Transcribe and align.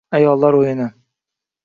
Ayollar 0.17 0.57
o'yini 0.61 0.89